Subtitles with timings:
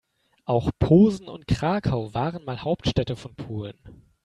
[0.45, 3.77] Auch Posen und Krakau waren mal Hauptstädte von Polen.